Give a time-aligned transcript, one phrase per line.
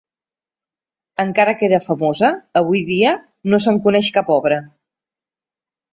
[1.23, 2.31] Encara que era famosa,
[2.63, 3.11] avui dia
[3.53, 4.59] no se'n coneix cap obra.